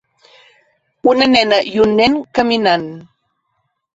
Una 1.11 1.27
nena 1.33 1.59
i 1.73 1.75
un 1.85 1.93
nen 1.99 2.17
caminant. 2.39 2.87